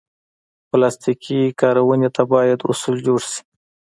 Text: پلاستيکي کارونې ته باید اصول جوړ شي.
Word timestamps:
پلاستيکي 0.69 1.41
کارونې 1.61 2.09
ته 2.15 2.23
باید 2.33 2.59
اصول 2.71 2.95
جوړ 3.07 3.19
شي. 3.31 3.41